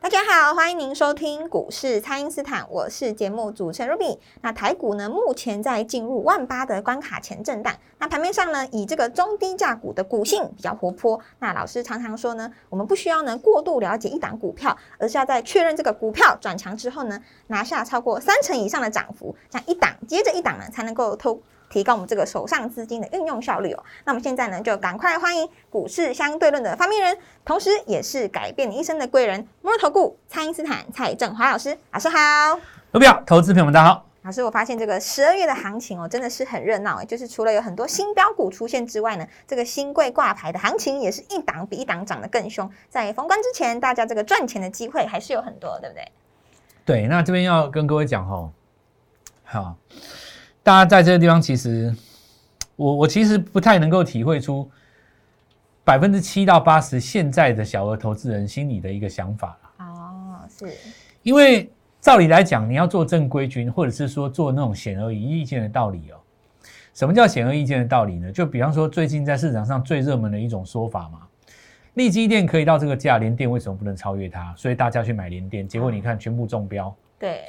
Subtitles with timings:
[0.00, 4.16] 大家好，欢迎您收听股市蔡因斯坦，我是节目主持人 Ruby。
[4.42, 7.74] 那台股呢，目前在进入万八的关卡前震荡。
[7.98, 11.20] 那盘面上呢，以这个中低价股的股性比较活泼。
[11.40, 21.42] 那老师常常说呢，我们不需要呢过度了解一档股票，而是要在确认这个股票转强之后呢，拿下超过三成以上的涨幅，这样一档接着一档呢，才能够透。
[21.70, 23.84] 提高我们这个手上资金的运用效率哦。
[24.04, 31.76] 那我们现在呢，就赶快欢迎股市相对论的发明人，同时也是改变你一生的贵人——摩尔投顾蔡因斯坦蔡振华老师。
[31.92, 32.18] 老师好，
[32.92, 34.04] 卢表投资朋友们大家好。
[34.22, 42.70] 老师，我发现这个十二月的行情哦，真的是很热闹就是除了有很多新标股出现之外呢，这个新贵挂牌的行情也是一档比一档涨得更凶。
[42.90, 46.12] 在封关之前，大家这个赚钱的机会还是有很多，对不对？
[46.84, 48.50] 对，那这边要跟各位讲哦，
[49.44, 49.76] 好。
[50.68, 51.90] 大家在这个地方，其实
[52.76, 54.70] 我我其实不太能够体会出
[55.82, 59.86] 百分之七到八十现在的小额投资人心里的一个想法了。
[59.86, 60.70] 哦，是
[61.22, 61.70] 因为
[62.02, 66.20] 照理来讲，你要做正规军，或者是说做那种显而易见的道理哦。
[66.92, 68.30] 什么叫显而易见的道理呢？
[68.30, 71.20] 就比方说，最近在市场上最热门的一种说法嘛，
[71.94, 74.52] 利基店可以到这个价，连电为什么不能超越它？
[74.54, 76.94] 所以大家去买连电，结果你看全部中标。
[77.18, 77.44] 对。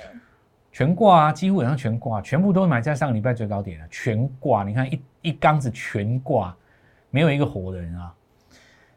[0.72, 3.86] 全挂啊，几乎好像全挂，全部都买在上个礼拜最高点了。
[3.90, 6.56] 全挂，你看一一缸子全挂，
[7.10, 8.14] 没有一个活的人啊。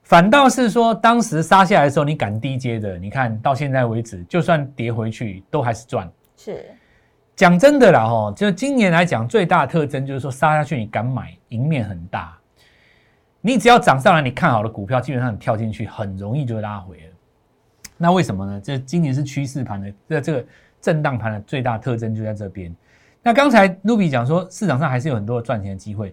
[0.03, 6.11] 反倒是说，当时杀下来的时候，你敢低接的，你看到现在为止，就算跌回去，都还是赚。
[6.37, 6.62] 是，
[7.34, 12.36] 讲真的啦，哦，就今年来讲，最大的特征就是说，杀下去你敢买，赢面很大。
[13.41, 17.13] 你只要涨上来，你看好的股票，基本上你跳进去，很容易就拉回了。
[17.96, 18.61] 那为什么呢？
[18.63, 20.45] 这今年是趋势盘的，这这个。
[20.83, 22.75] 震荡盘的最大特征就在这边。
[23.23, 26.13] 那刚才 Ruby 讲说，市场上还是有很多赚钱的机会，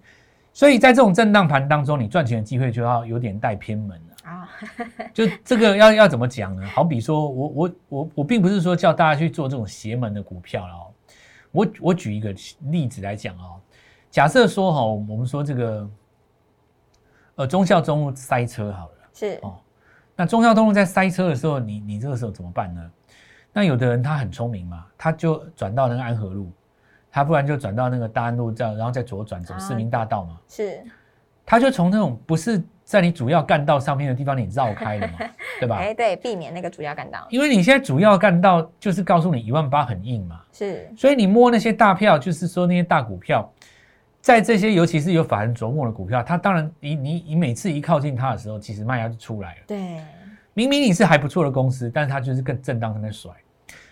[0.53, 4.49] 所以在这种震荡盘当中，你赚钱的机会就要有点带偏门了啊。
[5.11, 6.65] 就这个要要怎么讲呢？
[6.67, 10.87] 好比说我我我我并不是说叫大家去做这种邪门的股票了哦。
[11.51, 12.33] 我我举一个
[12.69, 13.59] 例子来讲哦，
[14.11, 15.89] 假设说哈，我们说这个
[17.35, 19.57] 呃中孝中路塞车好了，是哦。
[20.15, 22.91] 那中孝东路在塞车的时候，你你这个时候怎么办呢？
[23.51, 26.51] 那有的人他很聪明嘛，他就转到那个安和路，
[27.11, 30.37] 他不然就转到那个大安路这样，然后再左转走市民大道嘛。
[30.47, 30.79] 是，
[31.45, 35.13] 他就从那种不是在你主要干道上面的地方你绕开了嘛，
[35.59, 35.77] 对吧？
[35.77, 37.25] 哎，对，避免那个主要干道。
[37.29, 43.51] 因为你现在主要干道就是告诉你一万八很硬嘛，是，所以你摸那些大票，就是说那些大股票，
[44.21, 49.61] 在这些尤其是有法人琢磨的股票，它当然你你你每次一靠近它的时候，其实卖压就出来了。
[49.65, 49.97] 对。
[50.59, 53.31] 明明你是还不错的公司，但是它就是更震荡在那甩，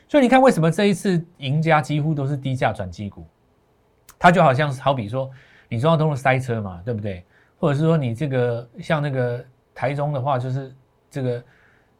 [0.05, 3.25] 所以你看为什么这一次赢家几乎都是低价转机股？
[4.19, 5.29] 它就好像是好比说
[5.69, 7.23] 你中央通路塞车嘛，对不对？
[7.57, 9.41] 或者是说你这个像那个
[9.73, 10.75] 台中的话，就是
[11.09, 11.41] 这个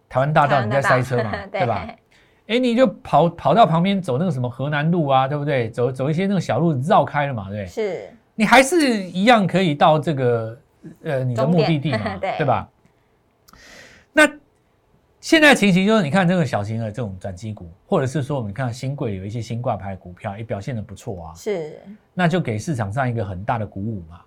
[0.10, 1.88] 台湾大道你在塞车嘛， 对吧？
[2.48, 5.70] 哎，你就跑跑到旁边走那个什么河南路啊，对不对？
[5.70, 7.66] 走走一些那个小路绕开了嘛，对？
[7.66, 10.58] 是，你还是一样可以到这个
[11.04, 12.70] 呃你的目的地嘛， 对吧？
[15.30, 15.38] 那。
[15.38, 21.80] 现在情形就是，你看这个小型的这种转机股，或者是说我们看新贵有一些新挂牌股票也表现的不错啊，是，
[22.14, 24.22] 那就给市场上一个很大的鼓舞嘛。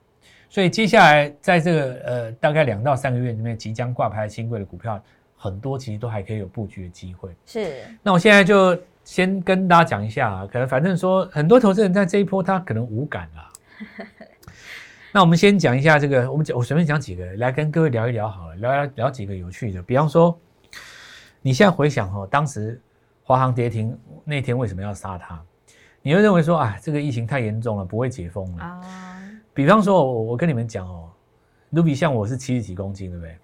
[0.50, 5.02] 所以接下来在这个呃大概两到三个月里面，即将挂牌新贵的股票
[5.36, 7.30] 很多，其实都还可以有布局的机会。
[7.46, 13.48] 是，那我现在就先跟大家讲一下啊，可能反正说很多投资人在这一波他可能无感啊。
[15.12, 20.38] 那我们先讲一下这个，我们讲我随便讲几个来跟各位聊一聊好了，聊聊聊几个有趣的，比方说。
[21.42, 22.80] 你现在回想哦，当时
[23.22, 25.40] 华航跌停那天为什么要杀它？
[26.02, 28.82] 你会认为说啊，这个疫情太严重了，不会解封了啊。
[29.52, 31.10] 比方说，我我跟你们讲哦，
[31.70, 33.38] 卢比像我是七十几公斤，对不对？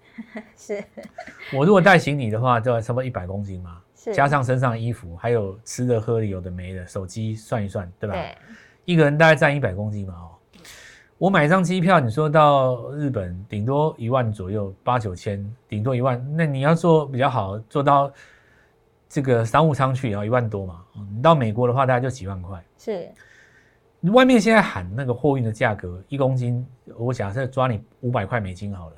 [0.57, 0.83] 是。
[1.53, 3.81] 我如果带行李的话，就要差不多一百公斤嘛，
[4.13, 8.15] 加上身上的衣服，还有吃的喝的有的没的，手机算一算，对吧？
[8.15, 8.35] 对。
[8.85, 10.29] 一个人大概占一百公斤嘛，哦。
[11.19, 16.23] 我买一张机票，你说到日本顶多一万左右，八九千，顶多一万。
[16.35, 18.11] 那你要做比较好，做到
[19.09, 20.85] 这个商务舱去也要一万多嘛。
[21.15, 22.63] 你到美国的话，大概就几万块。
[22.77, 23.09] 是，
[24.11, 26.63] 外面现在喊那个货运的价格，一公斤，
[26.95, 28.95] 我假设抓你五百块美金好了，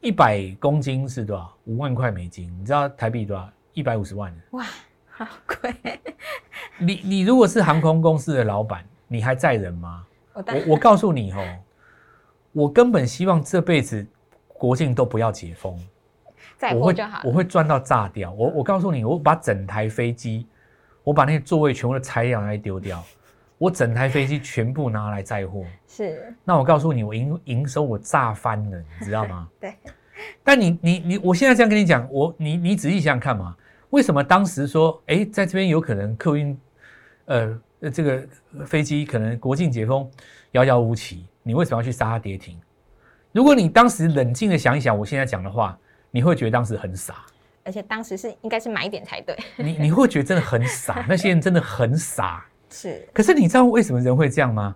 [0.00, 1.54] 一百公斤是多少？
[1.66, 2.50] 五万块美金。
[2.58, 3.46] 你知道台币多少？
[3.74, 4.34] 一百五十万。
[4.52, 4.64] 哇，
[5.10, 6.00] 好贵。
[6.78, 10.06] 你你如果是航空公司的老板，你还载人吗？
[10.34, 11.38] 我我我告诉你哦，
[12.52, 14.06] 我根本希望这辈子
[14.48, 15.78] 国庆都不要解封，
[16.58, 17.22] 载我会货就好了。
[17.24, 18.32] 我会赚到炸掉。
[18.32, 20.46] 我我告诉你，我把整台飞机，
[21.02, 23.02] 我把那些座位全部都拆掉来丢掉，
[23.58, 25.64] 我整台飞机全部拿来载货。
[25.86, 29.48] 是，那我告诉你，我营营收我炸翻了，你知道吗？
[29.60, 29.74] 对。
[30.44, 33.56] 但你你你，我现在这样跟你讲，我你你仔细想想看嘛，
[33.90, 36.56] 为什么当时说，哎，在这边有可能客运，
[37.26, 38.26] 呃，呃这个
[38.66, 40.10] 飞机可能国境解封
[40.52, 42.58] 遥遥无期，你为什么要去杀它跌停？
[43.32, 45.78] 如果你当时冷静的想一想，我现在讲的话，
[46.10, 47.26] 你会觉得当时很傻，
[47.64, 49.36] 而且当时是应该是买点才对。
[49.56, 52.44] 你 你会觉得真的很傻，那些人真的很傻。
[52.70, 54.74] 是，可是你知道为什么人会这样吗？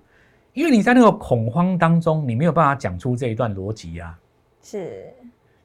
[0.52, 4.18] 因为你在那个恐慌当中，你没有办法讲出这一段逻辑啊。
[4.62, 5.14] 是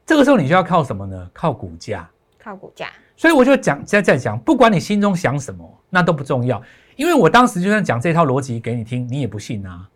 [0.06, 1.30] 这个时候你就要靠什么呢？
[1.34, 2.10] 靠股价。
[2.38, 2.90] 靠股价。
[3.16, 6.62] 所以我就讲在在讲，不管你心中想什么，那都不重要，
[6.96, 9.90] 因为我当时就算讲这套逻辑给你听，你也不信啊。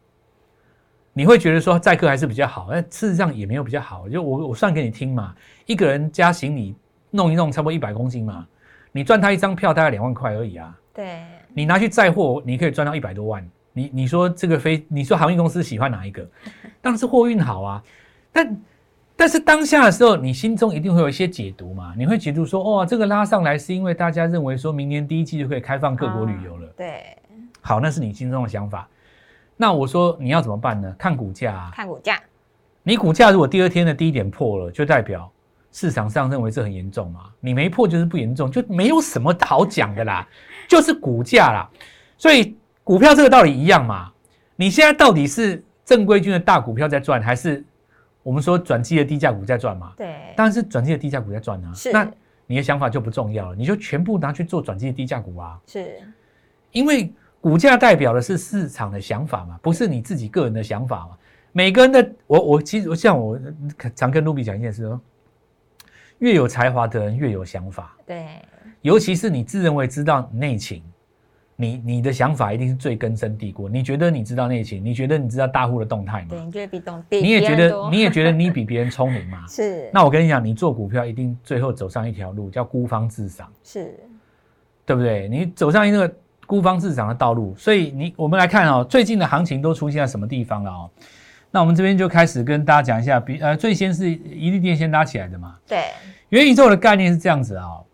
[1.14, 4.08] 你会觉得说载客还是比较好，但事实上也没有比较好。
[4.08, 5.34] 就我我算给你听嘛，
[5.66, 6.76] 一个人加行李
[7.10, 8.46] 弄一弄，差不多一百公斤嘛，
[8.92, 10.78] 你赚他一张票大概两万块而已啊。
[10.94, 11.24] 对，
[11.54, 13.48] 你拿去载货，你可以赚到一百多万。
[13.74, 16.22] 你你说这个飞，你说航运公司喜欢哪一个？
[16.82, 17.84] 当然是货运好啊。
[18.32, 18.62] 但
[19.16, 21.96] 但是当下的时候，你心中一定会有一些解读嘛？
[21.98, 26.67] 你会解读说，哦，这个拉上来是因为大家认为说明年第一季就可以开放各国旅游了。
[26.78, 27.18] 对，
[27.60, 28.88] 好，那是你心中的想法。
[29.58, 30.96] 那我说你要怎么办呢？
[31.00, 31.72] 看股价啊。
[31.74, 32.22] 看股价。
[32.84, 35.30] 你股价如果第二天的低点破了，就代表
[35.72, 37.32] 市场上认为这很严重嘛？
[37.40, 40.26] 你没破就是不严重，就没有什么好讲的啦，
[40.70, 41.70] 就是股价啦。
[42.18, 44.14] 所以股票这个道理一样嘛。
[44.56, 47.64] 你现在到底是正规军的大股票在赚，还是
[48.24, 49.94] 我们说转机的低价股在赚嘛？
[49.98, 51.74] 对，当然是转机的低价股在赚啊。
[51.74, 52.10] 是那
[52.46, 55.60] 你的想法就不重要了，你就全部拿去做转机的低价股啊。
[55.68, 56.00] 是
[56.72, 61.18] 因为股价代表的是市场的想法嘛，不是你自己个人的想法嘛。
[61.52, 63.40] 每个人的，我我其实像我
[63.96, 65.00] 常跟卢比讲一件事哦，
[66.20, 68.28] 越有才华的人越有想法，对，
[68.82, 70.84] 尤其是你自认为知道内情，
[71.56, 73.68] 你你的想法一定是最根深蒂固。
[73.68, 79.46] 你觉得你知道内情，你觉得你知道大户的动态对，你觉得比你也觉得你也觉得你比别人聪明嘛？
[79.50, 83.52] 是，那我跟你讲，你做股票一定最后走上一条路，叫孤芳自赏。
[83.64, 83.98] 是
[84.86, 85.28] 对不对？
[85.28, 86.14] 你走上一个
[86.48, 90.90] 孤芳自赏的道路，所以你我们来看哦，最近的行情都出现在什么地方了哦？
[91.52, 95.58] 那我们这边就开始跟大家讲一下，比呃，最先是一利电先拉起来的嘛。
[95.68, 95.92] 对，
[96.30, 97.86] 元宇宙的概念是这样子啊、哦，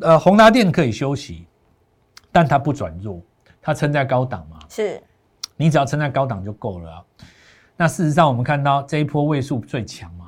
[0.00, 1.46] 呃，宏达电可以休息，
[2.32, 3.20] 但它不转弱，
[3.60, 5.02] 它撑在高档嘛，是
[5.56, 7.04] 你只要撑在高档就够了啊。
[7.76, 10.19] 那事实上，我们看到这一波位数最强嘛，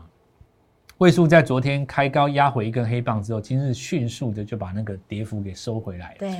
[1.03, 6.17] 位数在昨天开高压回一根黑棒之后，今日迅速的就把那个跌幅给收回来了。
[6.21, 6.33] 对，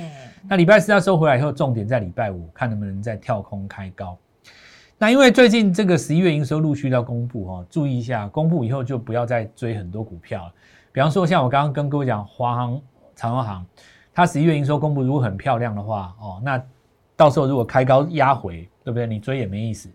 [0.47, 4.17] 那礼拜四要收回来以后，重点在礼拜五，看能不能再跳空开高。
[4.97, 10.53] 那因为最近这个十一月营收陆续要公布哦，注意一下，公布以后就不要再追很多股票了。
[10.93, 12.81] 比方说，像我刚刚跟各位讲，华航、
[13.17, 13.65] 长荣航，
[14.13, 16.63] 它十一月营收公布如果很漂亮的话，哦，那
[17.17, 19.05] 到时候如果开高压回，对不对？
[19.05, 19.89] 你追也没意思，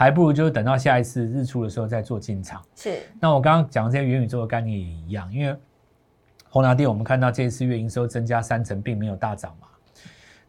[0.00, 2.64] 还不如就是等到下一次日出的时候再做进场。
[2.74, 5.54] 是那我刚刚讲的这些元宇宙的概念也一样，因为
[6.48, 9.68] 宏达电我们看到这一次月营收增加三成，并没有大涨嘛。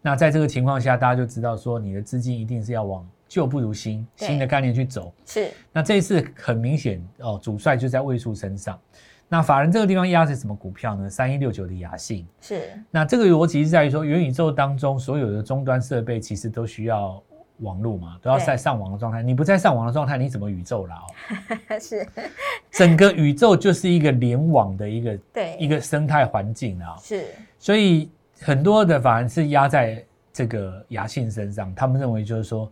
[0.02, 5.14] 那在这个情况下，大家就知道说，你的资金一定是要往旧不如新、新的概念去走。
[5.26, 8.80] 是那这一次很明显哦，主帅就在位数身上。
[9.28, 11.10] 那法人这个地方压的是什么股票呢？
[11.10, 12.26] 三一六九的雅信。
[12.40, 17.22] 是那这个逻辑是在于说，元宇宙当中所有的终端设备其实都需要
[17.62, 19.24] 网络嘛，都要在上网的状态。
[19.24, 20.96] 你不在上网的状态，你怎么宇宙啦？
[21.70, 22.08] 哦 是，
[22.72, 27.26] 整个宇宙就是一个联网的一个对，一个生态环境啊，是
[27.58, 30.04] 所以很多的反而是压在
[30.34, 32.72] 这个雅信身上，他们认为就是说，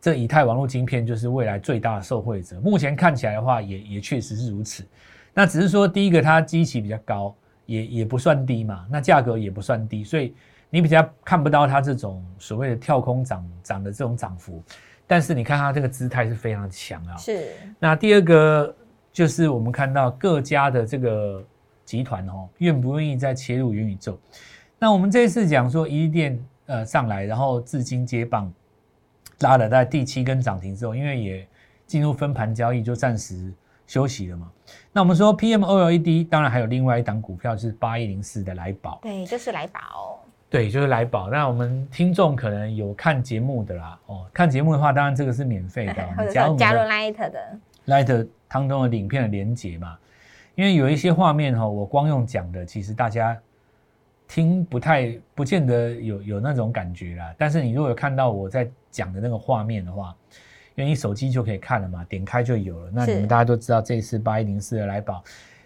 [0.00, 2.60] 这以太网络晶片就是未来最大的受惠者。
[2.60, 4.84] 目前看起来的话也，也确实是如此。
[5.32, 7.34] 那只是说，第一个它基期比较高，
[7.66, 10.34] 也也不算低嘛，那价格也不算低，所以
[10.74, 14.60] 你比较看不到它这种所谓的跳空涨涨的这种涨幅。
[15.06, 18.74] 但是你看它这个姿态是非常强啊，是那第二个
[19.12, 21.40] 就是我们看到各家的这个
[21.84, 24.18] 集团哦，愿不愿意再切入元宇宙？
[24.80, 28.52] 那我们这次讲说，一利电呃上来，然后至今接棒
[29.40, 31.46] 拉了在第七根涨停之后，因为也
[31.86, 33.52] 进入分盘交易，就暂时
[33.86, 34.50] 休息了嘛。
[34.90, 40.13] 那我们说 PM OLED，当然还有另外一档股票是八一零四的来宝，对，就是来宝，
[40.54, 41.28] 对，就是来宝。
[41.30, 47.58] 那我们听众可能有看节目的啦，哦，看节目的话，当然这个是免费的， 或你者加入加入 Light 的
[47.88, 49.98] ，Light 当中的影片的连接嘛，
[50.54, 53.36] 因为有一些画面哈、哦，我光用讲的，其实大家
[54.28, 57.34] 听不太不见得有有那种感觉啦。
[57.36, 60.14] 但是你如果有看到我在讲的那个画面的话，
[60.76, 62.90] 因为你手机就可以看了嘛，点开就有了。
[62.94, 65.20] 那你们大家都知道，这一次八一零四的来宝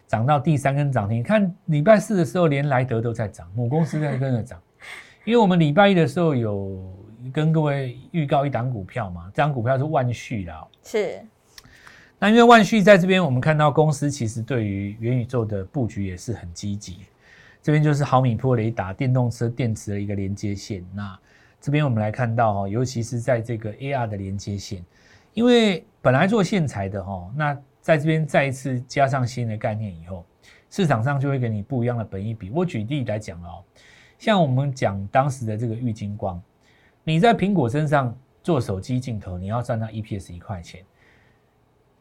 [0.06, 4.58] 涨到第三根涨停，看礼拜四的时候连莱德都在涨，母公司在跟着涨。
[5.28, 6.90] 因为我们礼拜一的时候有
[7.34, 10.66] 跟各位预告一档股票嘛，这档股票是万旭啦。
[10.82, 11.20] 是。
[12.18, 17.00] 那因为万旭在这边，我们看到公司其实对于元宇宙的布局也是很积极。
[17.60, 20.82] 这边就是毫米波雷达电动车电池的一个连接线。
[20.94, 21.18] 那
[21.60, 24.82] 这边我们来看到哈，尤其是在这个 AR 的连接线，
[25.34, 30.24] 因为本来做线材的哈，那在这边再一次加上新的概念以后，
[30.70, 32.48] 市场上就会给你不一样的本益比。
[32.48, 33.62] 我举例来讲哦，
[34.18, 36.40] 像我们讲当时的这个玉金光，
[37.04, 40.82] 你在苹果身上做手机镜头，你要赚到 EPS 一块钱。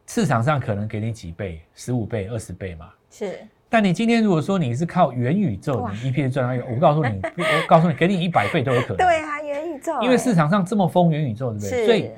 [0.06, 2.90] 市场上可能给你几倍，十五倍、二十倍嘛。
[3.10, 3.38] 是。
[3.68, 8.96] 但你今天如果说你是靠元宇宙，你 EPS 赚到一，我告诉你， 我告诉你，给你一百倍都有可能。
[8.96, 10.00] 对啊，元宇宙。
[10.00, 11.86] 因为市场上这么疯元宇宙，对不对？
[11.86, 12.10] 所以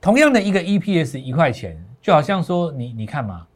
[0.00, 3.46] 同样的一个 EPS 一块钱，就好像说你你看嘛，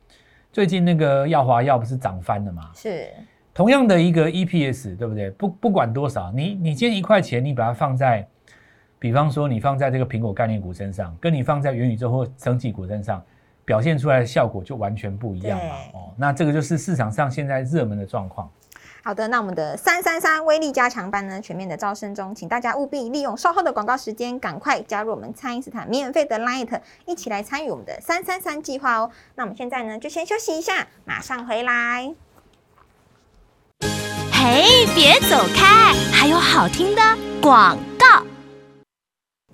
[0.52, 2.70] 最近那个耀华药不是涨翻了嘛？
[2.75, 3.08] 是。
[3.56, 5.30] 同样的一个 EPS，对不对？
[5.30, 8.28] 不不管多少，你你今天一块钱，你把它放在，
[8.98, 13.25] 比方说你放在这个苹果概念股身上，跟你放在元宇宙或升级股身上。
[13.64, 15.75] 表现出来的效果就完全不一样嘛？
[15.94, 18.48] 哦，那这个就是市场上现在热门的状况。
[19.02, 29.10] 好的，那我们的三三三威力加强班呢，全面的招生中，请大家务必利用稍后的广告时间，赶快加入我们蔡因斯坦免费的 Light，一起来参与我们的三三三计划哦。
[29.34, 32.14] 那我们现在呢，就先休息一下，马上回来。
[34.49, 34.62] 哎，
[34.95, 37.03] 别走开，还有好听的
[37.43, 37.76] 广。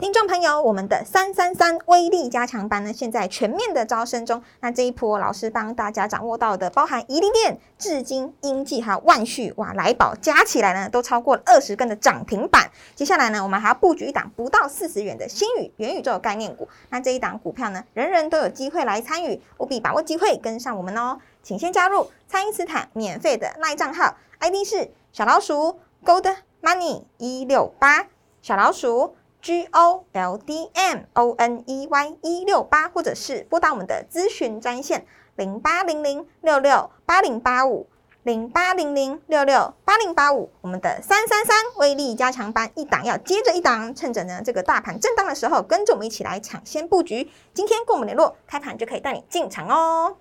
[0.02, 4.42] 听众朋友，我们的三三三威力加强班呢，现在全面的招生中。
[4.59, 12.68] 那这一波老师帮大家掌握到的，包含宜林店、至今、英记还有万旭，哇，来宝加起来呢，都超过二十根的涨停板。
[12.97, 16.68] 接下来呢，我们还要布局一档不到四十元的新宇元宇宙概念股。
[16.88, 21.21] 那这一档股票呢，人人都有机会来参与，务必把握机会跟上我们哦。
[21.44, 28.09] 请先加入蔡因斯坦免费的赖账号，ID 是小老鼠 Gold Money 一六八，
[28.42, 29.14] 小老鼠。
[29.43, 37.89] G O L D M O N E Y 一六八，或者是拨打我们的咨询专线零八零零六六八零八五
[38.23, 40.49] 零八零零六六八零八五。
[40.61, 47.29] 我们的三三三威力加强班一档要接着一档，趁着呢这个大盘震荡的时候，跟着我们一起来抢先布局。
[47.53, 50.19] 今天跟我们联络，开盘就可以带你进场哦。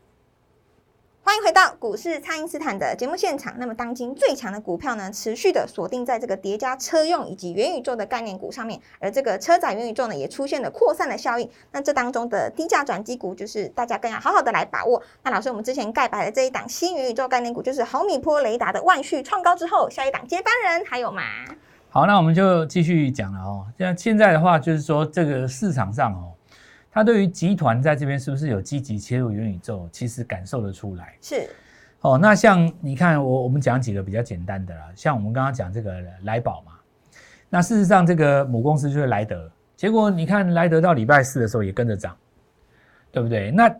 [1.23, 3.53] 欢迎回到股市，蔡因斯坦的节目现场。
[3.59, 8.81] 那么，当今最强的股票呢，持续的锁定在这个叠加车用以及元宇宙的概念股上面。
[8.99, 11.47] 而这个车载元宇宙呢，也出现了扩散的效应。
[11.71, 15.01] 那这当中的低价转机股，就是大家更要好好的来把握。
[15.21, 21.21] 那老师，我们之前盖白的这一档新元宇宙概念股，就是毫米波雷达的万旭创高之后，下一档接班人还有吗？
[21.91, 23.67] 好，那我们就继续讲了哦。
[23.77, 26.33] 像现在的话，就是说这个市场上哦。
[26.91, 31.13] 他对于集团在这边是不是有积极切入元宇宙，其实感受得出来。
[31.21, 31.49] 是，
[32.01, 36.73] 哦，那像你看，我我们讲几个比较简单的啦，像我们刚刚讲这个来宝嘛，
[37.49, 42.15] 那事实上这个母公司就是莱德，结果你看莱德到礼拜四的时候也跟着涨，
[43.11, 43.51] 对不对？
[43.51, 43.73] 那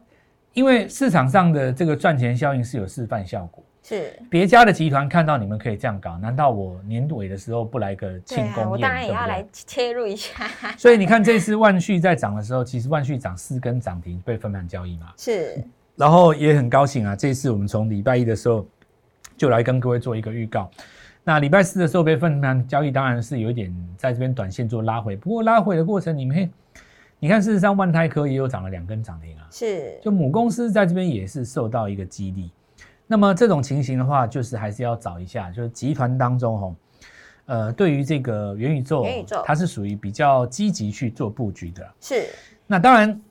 [0.53, 3.63] 因为市场上的这个赚钱效应是有示范效果。
[3.83, 8.69] 是别家的集团看到你们可以这样搞，难道我年尾的时候不来个庆功宴？
[8.69, 10.47] 我当然也要来切入一下。
[10.77, 15.11] 所以你看这次万旭在涨的时候，其实万旭涨四根涨停被分盘交易嘛。
[15.17, 15.63] 是，
[15.95, 18.65] 然后也很高兴啊，这次我们从礼拜一的时候
[19.35, 20.69] 就来跟各位做一个预告。
[21.23, 25.15] 那礼拜四的时候被分盘交易，当然是有一点在这边短线做拉回。
[25.15, 26.51] 不过拉回的过程里面，
[27.19, 29.47] 你看事实上万泰科也有涨了两根涨停啊。
[29.49, 32.51] 是，就母公司在这边也是受到一个激励。
[33.11, 36.75] 那么这种情形的话，就是还是要找一下，就是集团当中吼，
[37.45, 41.93] 呃，对于这个元宇宙，元宇宙它是属于比较积极去做布局的。
[41.99, 42.29] 是。
[42.65, 43.21] 那当然，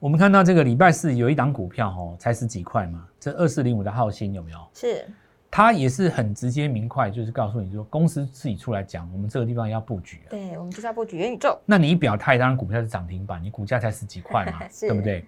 [0.00, 4.58] 我们看到这个礼拜四有一档股票吼，才十几块嘛，这二四零五的浩鑫有没有？
[4.74, 5.06] 是。
[5.52, 10.20] 它也是很直接明快，就是告诉你说，公司自己出来讲，我们这个地方要布局。
[10.28, 11.56] 对，我们就是要布局元宇宙。
[11.64, 15.24] 那你一表态，当然股票是涨停板，你股价才十几块嘛， 对不对？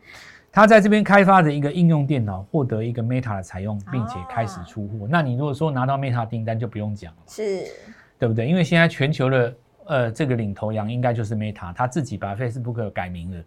[0.57, 5.07] 他在这边开发的一个应用电脑，获得一个 Meta 的采用，并且开始出货。
[5.07, 7.67] 那你如果说拿到 Meta 订单，就不用讲了，是，
[8.19, 8.49] 对不对？
[8.49, 13.45] 因为现在全球的呃这个领头羊应该就是 Meta，他自己把 Facebook 改名了。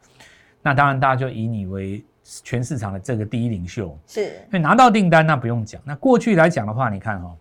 [0.61, 2.05] 那当然大家就以你为
[2.43, 4.25] 全市场的这个第一领袖，是。
[4.51, 5.81] 所以拿到订单那不用讲。
[5.83, 7.35] 那过去来讲的话，你看哈，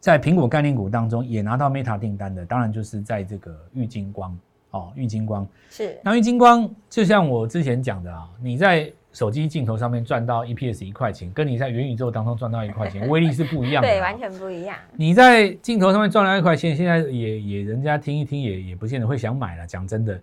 [0.00, 4.34] 在苹果概念股当中也拿到 Meta 订单的，当然就是在这个玉金光。
[4.70, 13.88] 哦，玉金光是，那玉金光就像我之前讲的啊，你在手机镜头上面赚到 EPS 一块钱，跟你在元宇宙当中赚到一块钱，威力是不一样的。
[13.88, 14.76] 对，完全不一样。
[14.94, 19.66] 你在镜头上面赚了一块钱，现在也也人家听一听也也不见得会想买了。
[19.66, 20.20] 讲真的，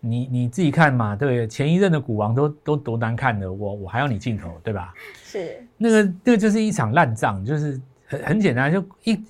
[0.00, 4.94] 你你自己看嘛，对，前一任的股王都都多难看的，我我还要你镜头，对吧？
[5.22, 9.22] 是那个那个就是一场烂仗，就是很很简单，就一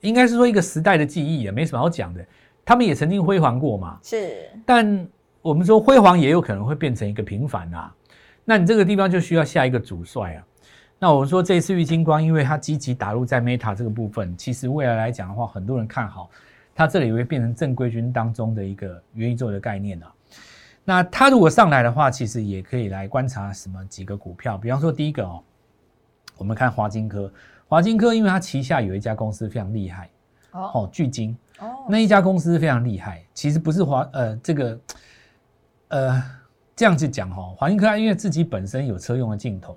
[0.00, 2.26] 应该是说一个时代的记忆也，没什么好讲的。
[2.68, 5.08] 他们也曾经辉煌过嘛，是，但
[5.40, 7.90] 我们说辉煌也有可能会变成一个平凡啊。
[8.44, 10.44] 那你这个地方就需要下一个主帅啊。
[10.98, 16.28] 那我们说这次玉金光，因为它积极打入在 Meta 这个部分，其实未来来讲的话，很多人看好
[16.74, 20.12] 它这里会变成正规军当中的一个元宇宙的概念啊。
[20.84, 25.42] 那它如果上来的话，其实也可以来观察什么几个股票，比方说第一个哦，
[26.36, 27.32] 我们看华金科，
[27.66, 30.10] 华金科因为它旗下有一家公司非常厉害
[30.52, 34.80] 哦，巨金哦，那一家公司非常厉害，其实不是华呃这个
[35.88, 36.22] 呃。
[36.78, 39.76] 这样子讲哈，华英科它因为自己本身有车用的镜头，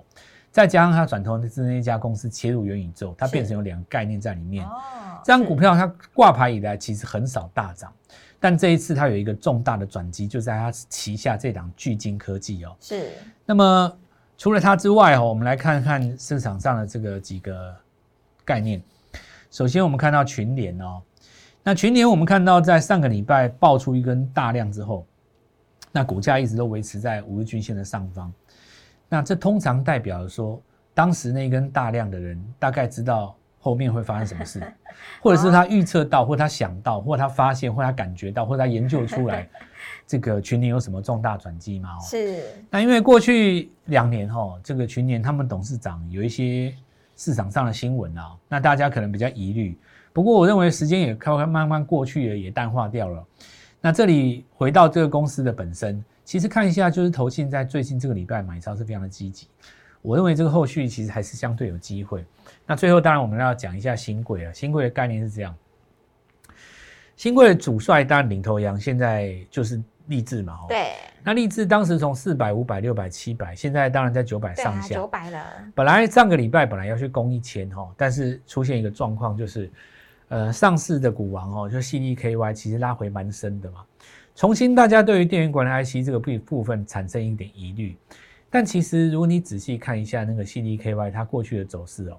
[0.52, 4.64] 再加上它转投是那一家公司切入元宇宙，它变成有两个概念在里面。
[4.64, 4.70] 哦，
[5.24, 5.84] 这张股票它
[6.14, 7.92] 挂牌以来其实很少大涨，
[8.38, 12.76] 但这一次它有一个重大的转机，就在它旗下这档巨晶科技哦。
[12.78, 13.10] 是。
[13.44, 13.92] 那么
[14.38, 17.74] 除了它之外哦，我们来看看市场上的这个几个
[18.44, 18.80] 概念。
[19.50, 21.02] 首先我们看到群联哦，
[21.62, 25.06] 那群联我们看到在上个礼拜爆出一根大量之后。
[25.94, 28.32] 那股价一直都维持在五日均线的上方，
[29.10, 30.58] 那这通常代表说，
[30.94, 34.62] 当时那根大量的人大概知道后面会发生什么事，
[35.20, 39.46] 或者是他预测到，或他想到，或他发现，或他感觉到，或他研究出来，
[40.08, 41.90] 这个群年有什么重大转机吗？
[42.00, 42.42] 是。
[42.70, 46.74] 那因为过去两年哈，这个群年他们董事长有一些
[47.18, 49.78] 市场上的新闻啊，那大家可能比较疑虑。
[50.12, 53.24] 不过我认为时间也快快慢慢过去了，也淡化掉了。
[53.80, 59.48] 那这里回到这个公司的本身，其实看一下，就是投信在最近这个礼拜买超是非常的积极。
[60.02, 62.24] 我认为这个后续其实还是相对有机会。
[62.66, 65.54] 那最后当然我们要讲一下新贵啊，新贵的概念是这样，
[67.16, 70.58] 新贵的主帅当然领头羊，现在就是立志嘛。
[70.68, 70.92] 对。
[71.24, 74.94] 那立志当时从四百、五百、六百、七百，现在当然在九百上下。
[74.94, 75.44] 九百了。
[75.74, 79.68] 本来上个礼拜本来要去攻一千哈，但是出现一个状况就是。
[80.32, 83.84] 呃，上市的股王哦，就 CDKY，其实拉回蛮深的嘛。
[84.34, 87.94] 重新，大家对于电源管理 IC 这个部部分产生一点疑虑，
[88.48, 92.16] 但其实如果你仔细看一下那个 CDKY 它过去的走势哦，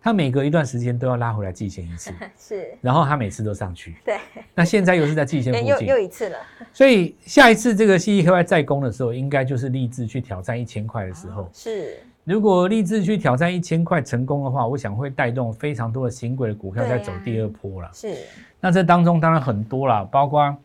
[0.00, 4.16] 它每隔一段时间都要拉回来季线一次， 是，然后它每次都上去，对。
[4.56, 6.38] 那现在又是在季线附近， 又又一次了。
[6.72, 11.98] 所以下一次这个 CDKY 再攻的时候，应该就是立志去挑战一千块的时候，是。
[12.30, 17.90] 如果立志去挑战一千块成功的话，我想会带动非常多的新贵的股票在走第二波了。
[17.92, 18.14] 是，
[18.60, 20.56] 那这当中当然很多啦，包括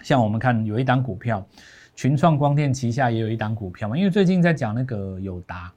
[0.00, 1.46] 像我们看有一档股票，
[1.94, 5.70] 群创光电旗下也有一档股票嘛，因为最近在讲那个友达，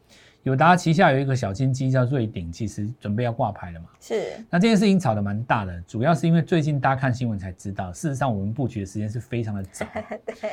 [0.44, 3.88] 友达旗下有一个小金鸡叫瑞鼎，其实准备要挂牌了嘛。
[4.00, 9.86] 是，那这件事情炒得蛮大的，主要是因为最近大家看新闻才知道，事实上我们布局的时间是非常的早。
[10.26, 10.52] 对，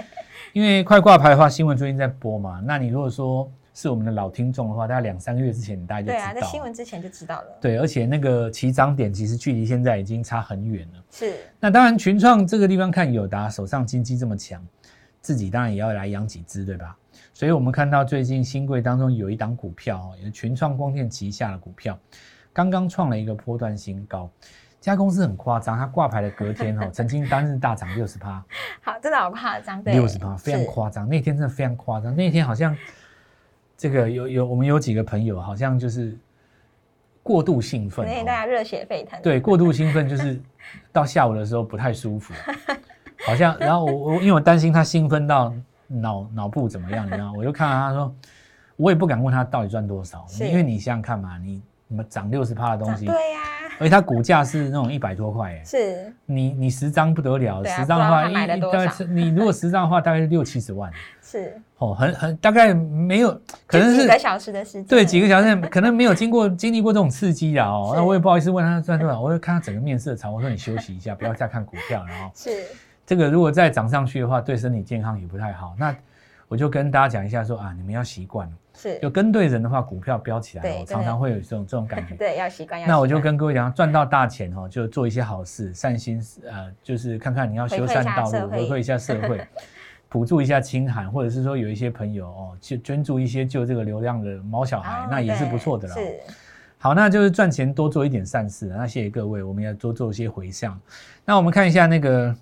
[0.53, 3.49] 因为快挂牌的话，新闻最近在播嘛，那你如果说。
[3.80, 6.18] 是我们的老听众的话，大概两三个月之前，大家就知道。
[6.18, 7.46] 对啊，在新闻之前就知道了。
[7.60, 11.04] 对，而且那个起涨点其实距离现在已经差很远了。
[11.12, 11.36] 是。
[11.60, 14.60] 那当然，群创这个地方看友达手上经济这么强，
[15.20, 16.96] 自己当然也要来养几只，对吧？
[17.32, 21.96] 所以我们看到最近新贵当中有一档股票，也是群创光电旗下的股票，
[22.52, 24.28] 刚刚创了一个波段新高。
[24.80, 28.44] 这家公司很夸张，它挂牌的隔天哦， 曾经单日大涨六十趴。
[28.82, 29.80] 好，真的好夸张。
[29.84, 31.08] 六十趴，非常夸张。
[31.08, 32.76] 那天真的非常夸张，那天好像。
[33.78, 36.18] 这个有有我们有几个朋友好像就是
[37.22, 39.22] 过度兴奋，所以大家热血沸腾。
[39.22, 40.40] 对，过度兴奋就是
[40.92, 42.34] 到下午的时候不太舒服，
[43.24, 45.54] 好像然后我我因为我担心他兴奋到
[45.86, 48.14] 脑脑部怎么样，你知道，我就看到他说，
[48.76, 51.62] 我也不敢问他到底赚多少，因为你想想看嘛，你
[52.09, 53.40] 涨六十趴的东西，对呀，
[53.79, 60.92] 而且它股价是那种一百多块，是，你你十张不得了，十张的话一，大概是你如果十张的话，大概是六七十万。
[61.22, 61.61] 是。
[61.79, 63.31] 哦，很很大概没有，
[63.66, 67.62] 可能是几个小时的时间，对，几个小时可能没有经过 经历过这种刺激的。
[67.62, 72.31] 哦，那我也不好意思问他赚多少，我就看他整个面色长， 我说你休息一下，不要再看股票了哦。
[72.35, 72.64] 是。
[73.07, 75.74] 这个，如果再涨上去的话，对身体健康也不太好。
[75.79, 75.94] 那
[76.48, 82.14] 我就跟大家讲一下，说啊，你们要习惯了，是就跟对人的话，股票飙起来，常常会有这种这种感觉。
[82.16, 82.80] 对，要习惯。
[82.86, 89.46] 那我就跟各位讲，赚到大钱哦，就做一些好事，善心呃，就是看看你要修缮道路，回馈一下社会。
[90.10, 95.94] 补助一下清寒，或者是说有一些朋友哦，捐捐助一些救这个流浪的猫小孩，那也是不错的啦。
[95.94, 96.00] 是，
[96.78, 98.68] 好，那就是赚钱多做一点善事。
[98.68, 100.80] 那谢谢各位，我们要多做一些回向。
[101.26, 102.34] 那我们看一下那个，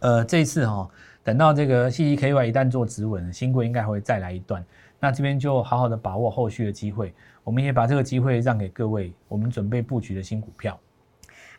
[0.00, 0.88] 呃，这一次哈，
[1.22, 4.64] 等到这个 C E K Y 一旦做止稳，新贵应该会再来一段。
[5.04, 7.12] 那这边就好好的把握后续的机会，
[7.42, 10.78] 我们也把这个机会让给各位，我们准备布局的新股票。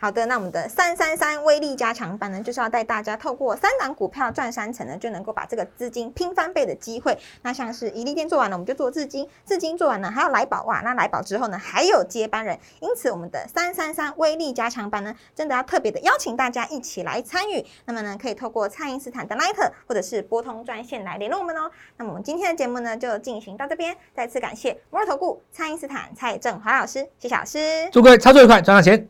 [0.04, 7.18] 好的，那我们的三三三威力加强版呢，就是要带大家透过三档股票赚三成呢，就能够把这个资金拼翻倍的机会。
[7.42, 10.82] 那像是一利店做完了，我们就做资金；资金做完了，还有来宝哇。
[10.82, 12.60] 那来宝之后呢，还有接班人。
[12.82, 17.66] 因此，我们的三三三威力加强版呢，真的要特别的邀请大家一起来参与。
[17.86, 21.72] 那么呢，可以透过蔡因斯坦的 Line 或者是拨通专线来联络我们哦。
[21.96, 23.96] 那么我们今天的节目呢，就进行到这边。
[24.14, 27.88] 再次感谢摩尔投顾蔡因斯坦蔡振华老师，谢谢老师。
[27.90, 29.08] 祝各位操作愉快，赚到钱。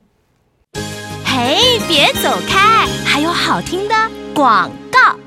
[1.35, 2.85] 嘿，别走开！
[3.03, 3.95] 还有好听的
[4.35, 5.17] 广告。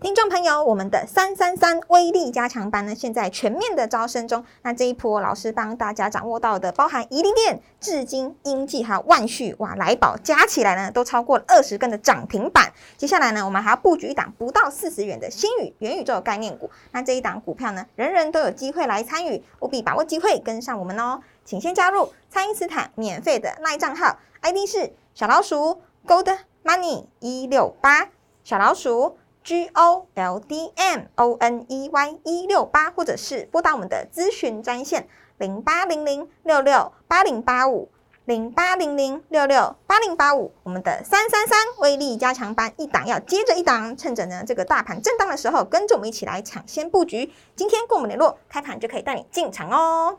[0.00, 4.42] 听众朋友，我们的三三三威力加强班呢，现在全面的招生中。
[4.62, 12.72] 那这一波老师帮大家掌握到的，包含宜利店、至今、英记还有万旭、哇来宝，加起来呢，都超过了二十根的涨停板。
[12.96, 16.70] 接下来呢，我们还要布局一档不到四十元的新宇元宇宙概念股。
[16.92, 21.20] 那这一档股票呢，人人都有机会来参与，务必把握机会，跟上我们哦。
[21.44, 28.10] 请先加入蔡因斯坦免费的赖账号，ID 是小老鼠 Gold Money 一六八，
[28.44, 37.88] 小老鼠 G O L D M O N E Y 一六八，或者是拨打我们的咨询专线零八零零六六八零八五
[38.26, 40.52] 零八零零六六八零八五。
[40.62, 47.32] 我们的三三三威力加强班一档要接着一档，趁着呢这个大盘震荡的时候，跟着我们一起来抢先布局。
[47.56, 50.18] 今天跟我们联络，开盘就可以带你进场哦。